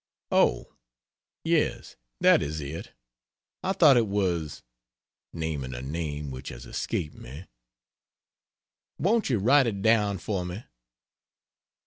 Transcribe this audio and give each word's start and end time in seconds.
"Oh, 0.31 0.73
yes, 1.43 1.95
that 2.21 2.41
is 2.41 2.59
it, 2.59 2.91
I 3.61 3.71
thought 3.71 3.97
it 3.97 4.07
was" 4.07 4.63
(naming 5.31 5.75
a 5.75 5.81
name 5.83 6.31
which 6.31 6.49
has 6.49 6.65
escaped 6.65 7.13
me) 7.15 7.45
"Won't 8.97 9.29
you 9.29 9.37
write 9.37 9.67
it 9.67 9.83
down 9.83 10.17
for 10.17 10.43
me?" 10.43 10.63